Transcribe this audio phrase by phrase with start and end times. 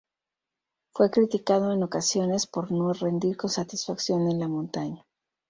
[0.95, 5.05] Fue criticado, en ocasiones, por no rendir con satisfacción en la montaña.